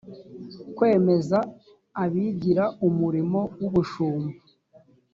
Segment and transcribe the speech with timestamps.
[0.75, 1.37] kwemeza
[2.03, 4.37] abigira umurimo w ubushumba